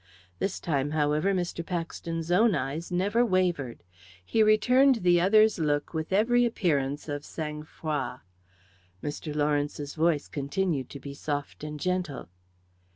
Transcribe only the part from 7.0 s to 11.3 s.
of sang froid. Mr. Lawrence's voice continued to be